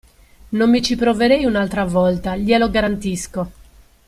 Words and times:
Non 0.49 0.67
mi 0.71 0.81
ci 0.81 0.95
proverei 0.95 1.45
un'altra 1.45 1.85
volta, 1.85 2.35
glielo 2.35 2.71
garantisco! 2.71 3.51